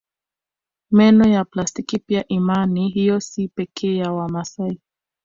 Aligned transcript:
Meno 0.91 1.27
ya 1.27 1.45
plastiki 1.45 1.99
pia 1.99 2.27
imani 2.27 2.89
hiyo 2.89 3.19
si 3.19 3.41
ya 3.43 3.47
pekee 3.55 4.03
kwa 4.03 4.11
Wamasai 4.13 4.79